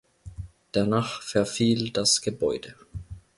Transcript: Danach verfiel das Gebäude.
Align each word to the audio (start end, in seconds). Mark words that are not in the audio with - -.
Danach 0.71 1.21
verfiel 1.21 1.91
das 1.91 2.21
Gebäude. 2.23 2.73